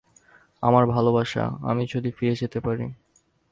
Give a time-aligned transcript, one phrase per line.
[0.63, 2.85] আমার ভালবাসা, আমি যদি ফিরে যেতে পারি।